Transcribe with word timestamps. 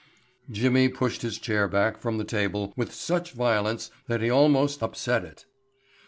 Jimmy 0.49 0.89
pushed 0.89 1.21
his 1.21 1.37
chair 1.37 1.67
back 1.67 1.95
from 1.99 2.17
the 2.17 2.23
table 2.23 2.73
with 2.75 2.91
such 2.91 3.33
violence 3.33 3.91
that 4.07 4.19
he 4.23 4.31
almost 4.31 4.81
upset 4.81 5.23
it. 5.23 5.45